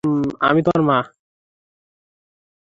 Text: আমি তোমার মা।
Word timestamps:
আমি 0.41 0.59
তোমার 0.61 0.81
মা। 0.89 0.97